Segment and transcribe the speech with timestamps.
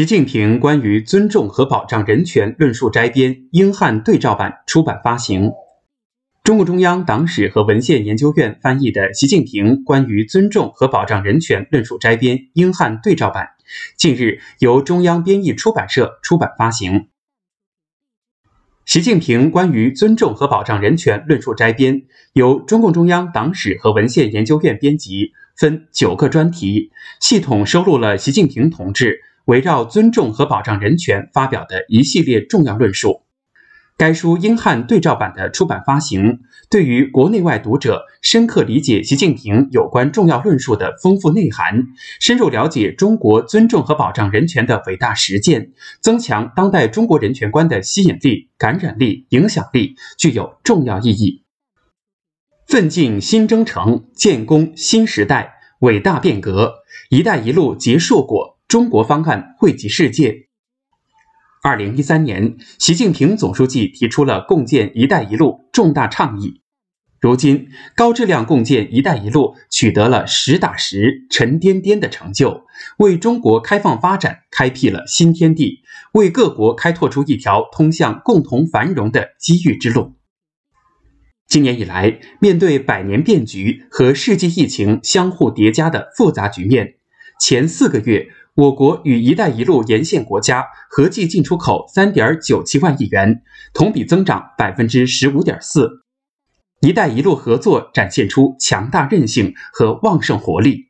[0.00, 5.50] 习近平关于尊重和保障人权论述摘编英汉对照版出版发行。
[6.42, 13.44] 中共中央党史和文献研究院翻译的《习近平关于尊重和保障人权论述摘编英汉对照版》，
[13.94, 16.92] 近日由中央编译出版社出版发行。
[18.86, 21.96] 《习近平关于尊重和保障人权论述摘编》
[22.32, 26.90] 由中共中央党史和文献研究院编辑，分九个专题，
[27.20, 29.20] 系统收录了习近平同志。
[29.50, 33.22] 围绕尊重和保障人权发表的一系列重要论述。
[33.96, 36.38] 该书英汉对照版的出版发行，
[36.70, 41.88] 对于国内外读者深刻理解习近平有关重要论述的丰富内涵，
[42.20, 51.42] 深入了解中国尊重和保障人权的伟大实践，增强当代中国人权观的吸引力、感染力、影响力，具有重要意义。
[52.68, 56.76] 奋进新征程，建功新时代，伟大变革
[57.10, 58.59] ，“一带一路”结硕果。
[58.70, 60.46] 中国方案惠及世界。
[61.60, 66.62] 二零一三年，习近平总书记提出了共建“一带一路”重大倡议。
[67.20, 72.62] 如今，高质量共建“一带一路”取得了实打实、沉甸甸的成就，
[72.98, 75.80] 为中国开放发展开辟了新天地，
[76.12, 80.14] 为各国开拓出一条通向共同繁荣的机遇之路。
[81.48, 86.94] 今年以来，面对百年变局和世纪疫情相互叠加的复杂局面，
[87.40, 88.28] 前四个月。
[88.56, 93.42] 我国与“一带一路”沿线国家合计进出口三点九七万亿元，
[93.72, 96.04] 同比增长百分之十五点四。
[96.82, 100.86] “一带一路”合作展现出强大韧性和旺盛活力。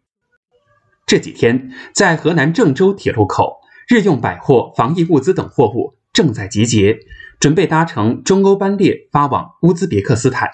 [1.06, 3.58] 这几天，在河南郑州铁路口，
[3.89, 6.98] 日用百货、防疫物资等货物正在集结，
[7.39, 10.48] 准备搭乘中欧班列发往乌兹别克斯坦。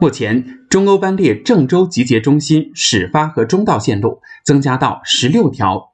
[0.00, 5.93] 目前，中欧班列郑州集结中心始发和终到线路增加到十六条。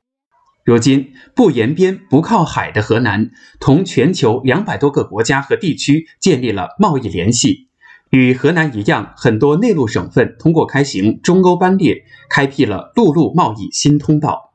[0.64, 7.68] 如今，不沿边、不靠海的河南，同全球两百多个国家和地区建立了贸易联系。
[8.10, 14.54] 与河南一样，很多内陆省份通过开行中欧班列，开辟了陆路贸易新通道。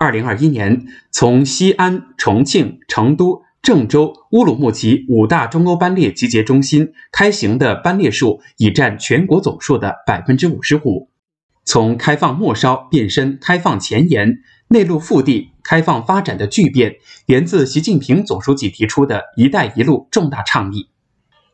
[0.00, 11.10] 二零二一年，从西安、重庆、成都、郑州、乌鲁木齐五大中欧班列集结中心开行的班列数已占全国总数的百分之五十五。
[11.68, 14.38] 从开放末梢变身开放前沿。
[14.68, 16.96] 内陆腹地开放发展的巨变，
[17.26, 20.88] 源自习近平总书记提出的一带一路重大倡议。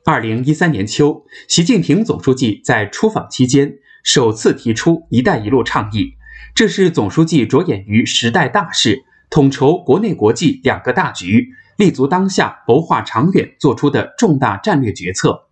[0.04, 3.74] 二零一三年秋，习近平总书记在出访期间
[4.04, 6.14] 首次提出一带一路倡议，
[6.54, 15.48] 这是总书记着眼于时代大势，统筹国内国际两个大局，立足当下，谋划长远做出的重大战略决策。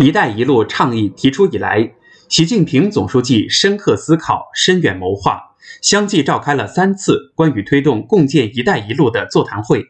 [0.00, 1.92] 一带一路倡议提出以来，
[2.30, 5.56] 习近平总书记深刻思考，深远谋划。
[5.82, 9.86] 相继召开了三次关于推动共建“一带一路”的座谈会，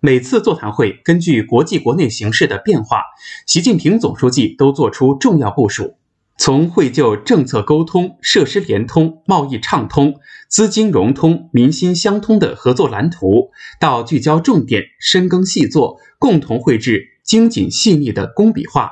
[0.00, 3.02] 每次座谈会根据国际国内形势的变化，
[3.46, 5.98] 习近平总书记都作出重要部署。
[6.38, 10.14] 从绘就政策沟通、设施联通、贸易畅通、
[10.48, 18.88] 资金融通、民心相通的合作蓝图，到聚焦重点、深耕细作、共同绘制精谨细腻的工笔画。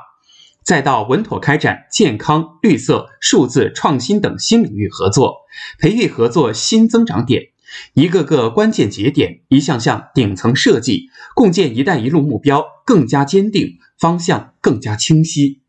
[0.63, 5.37] 再到稳妥开展健康、绿色、数字、创新等新领域合作，
[5.79, 7.49] 培育合作新增长点，
[7.93, 15.61] 一个个关键节点，一项项顶层设计，共建“一带一路”目标更加坚定，方向更加清晰。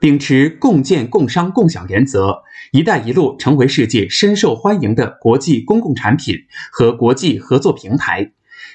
[0.00, 2.38] 秉持共建共商共享原则
[2.72, 6.34] ，“一带一路”成为世界深受欢迎的国际公共产品
[6.72, 8.32] 和国际合作平台。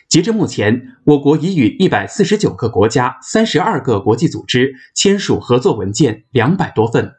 [0.08, 7.14] 截至目前，我国已与一百四十九个国家、三十二个国际组织签署合作文件两百多份。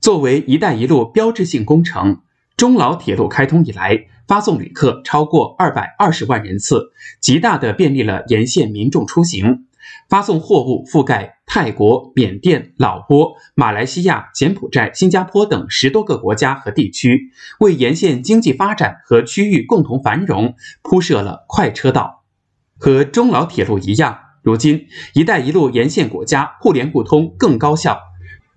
[0.00, 2.22] 作为“一带一路”标志性工程，
[2.56, 6.90] 中老铁路开通以来，发送旅客超过二百二十万人次，
[7.20, 9.66] 极大的便利了沿线民众出行。
[10.08, 17.30] 发送货物覆盖泰国、缅甸、老挝、马来西亚、柬埔寨、新加坡等十多个国家和地区，
[17.60, 22.24] 为沿线经济发展和区域共同繁荣铺设了快车道。
[22.78, 28.00] 和中老铁路一样，如今“一带一路”沿线国家互联互通更高效，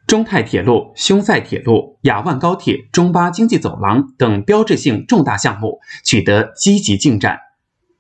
[0.08, 7.40] 中泰铁路、匈塞铁路、雅万高铁、中巴经济走廊等标志性重大项目取得积极进展。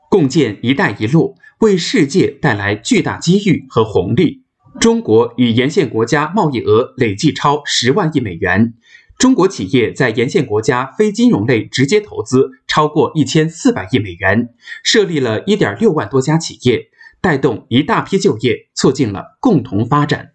[0.09, 4.44] 共建“一带一路”为世界带来巨大机遇和红利。
[4.80, 8.74] 中国与沿线国家贸易额累计超十万亿美元，
[9.18, 14.50] 中国企业在沿线国家非金融类直接投资超过一千四百亿美元，
[14.83, 16.89] 设立了一点六万多家企业，
[17.22, 20.31] 带动一大批就业，促进了共同发展。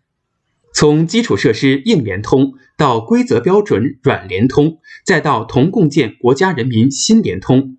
[0.73, 7.77] 从基础设施硬联通到规则标准软联通，再到同共建国家人民心联通。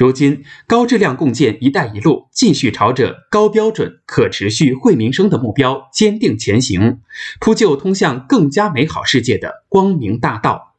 [0.00, 7.02] 如今，高质量共建“一带一路”继续朝着高标准、可持续惠民生的目标坚定前行，
[7.38, 10.74] 铺就通向更加美好世界的光明大道。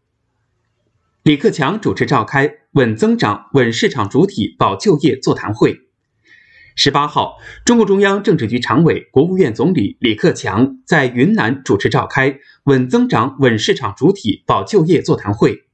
[1.22, 5.82] 李克强主持召开“稳增长、稳市场主体、保就业”座谈会。
[6.76, 15.66] 十八号，中共中央政治局常委、国务院总理李克强在云南主持召开“稳增长、稳市场主体、保就业”座谈会。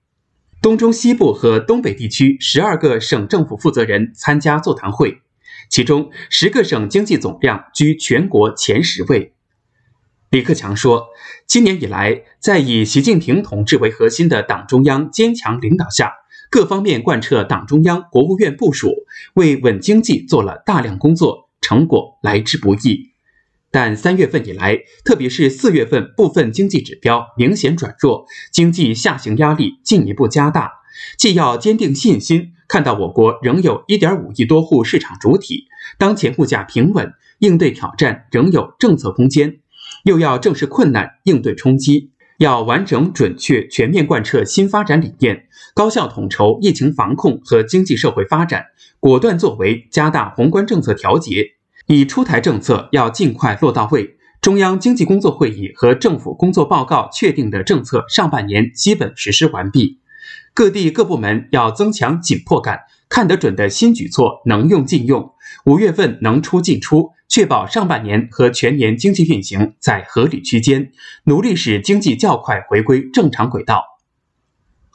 [0.67, 5.21] 东中西部和东北地区十二个省政府负责人参加座谈会，
[5.69, 9.31] 其中十个省经济总量居全国前十位。
[10.29, 11.05] 李克强说，
[11.45, 16.11] 今年以来，在以习近平同志为核心的党中央坚强领导下，
[16.51, 18.93] 各方面贯彻党中央、国务院部署，
[19.35, 23.13] 为稳经济做了大量工作，成果来之不易。
[23.69, 30.71] 但三月份以来，特别是四月份，部分经济指标明显转弱，经济下行压力进一步加大。
[31.17, 35.65] 既要坚定信心，看到我国仍有一点五亿多户市场主体，
[35.97, 39.59] 当前物价平稳，应对挑战仍有政策空间；
[40.05, 42.11] 又要正视困难，应对冲击。
[42.39, 48.65] 要完整、准确、全面贯彻新发展理念，高效统筹疫情防控和经济社会发展，
[48.99, 51.56] 果断作为，加大宏观政策调节。
[51.87, 60.01] 已出台政策要尽快落到位，中央经济工作会议和政府工作报告确定的政策上半年基本实施完毕。
[60.53, 65.31] 各地各部门要增强紧迫感，看得准的新举措能用尽用，
[65.65, 70.91] 五月份能出尽出，确保上半年和全年经济运行在合理区间，
[71.23, 73.81] 努力使经济较快回归正常轨道。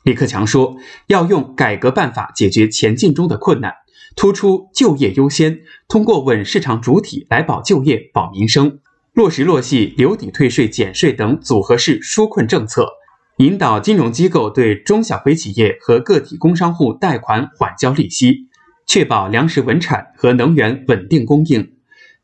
[0.05, 3.73] 李克强说，要用改革办法解决前进中的困难。
[4.17, 8.79] 突出就业优先，通过稳市场主体来保就业、保民生，
[9.15, 12.87] 落实落细留抵退税减税等组合式纾困政策，
[13.39, 18.49] 引导金融机构对中小微企业和个体工商户贷款缓交利息，
[18.87, 21.73] 确保粮食稳产和能源稳定供应。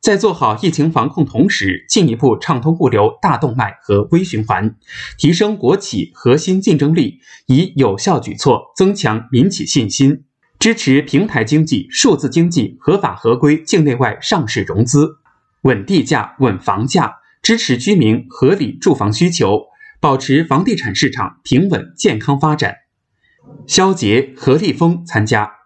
[0.00, 4.76] 在做好疫情防控同时，进一步畅通物流大动脉和微循环，
[5.19, 7.19] 提升国企核心竞争力，
[7.49, 10.23] 以有效举措增强民企信心。
[10.58, 15.19] 支持平台经济、数字经济合法合规境内外上市融资，
[15.62, 19.66] 稳地价、稳房价，支持居民合理住房需求，
[20.00, 22.75] 保持房地产市场平稳健康发展。
[23.69, 25.57] 肖杰、何立峰参加。